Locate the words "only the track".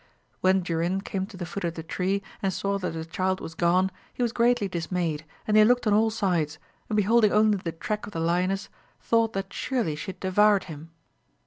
7.31-8.07